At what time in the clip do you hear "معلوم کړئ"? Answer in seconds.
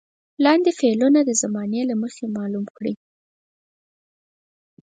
2.37-2.95